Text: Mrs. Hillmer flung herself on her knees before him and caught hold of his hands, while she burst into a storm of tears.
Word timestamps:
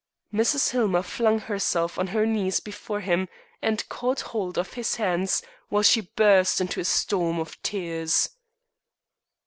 Mrs. 0.33 0.71
Hillmer 0.71 1.03
flung 1.03 1.41
herself 1.41 1.99
on 1.99 2.07
her 2.07 2.25
knees 2.25 2.59
before 2.59 3.01
him 3.01 3.27
and 3.61 3.87
caught 3.87 4.21
hold 4.21 4.57
of 4.57 4.73
his 4.73 4.95
hands, 4.95 5.43
while 5.69 5.83
she 5.83 6.09
burst 6.15 6.59
into 6.59 6.79
a 6.79 6.85
storm 6.85 7.37
of 7.39 7.61
tears. 7.61 8.29